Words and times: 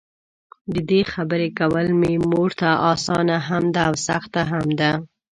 ددې 0.75 1.01
خبري 1.13 1.49
کول 1.59 1.87
مې 1.99 2.13
مورته؛ 2.29 2.71
اسانه 2.91 3.37
هم 3.47 3.63
ده 3.73 3.81
او 3.89 3.93
سخته 4.07 4.41
هم 4.51 4.65
ده. 4.79 4.91